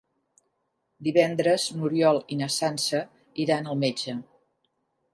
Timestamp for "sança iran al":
2.57-3.81